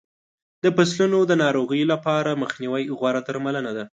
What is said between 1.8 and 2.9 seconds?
لپاره مخنیوی